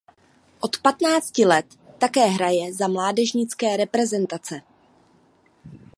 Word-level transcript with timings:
Od 0.61 0.77
patnácti 0.81 1.45
let 1.45 1.65
také 1.97 2.25
hraje 2.25 2.73
za 2.73 2.87
mládežnické 2.87 3.77
reprezentace. 3.77 4.61